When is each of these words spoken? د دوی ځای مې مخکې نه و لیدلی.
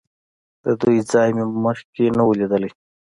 د 0.63 0.65
دوی 0.81 0.97
ځای 1.11 1.29
مې 1.35 1.45
مخکې 1.65 2.03
نه 2.17 2.23
و 2.25 2.31
لیدلی. 2.39 2.69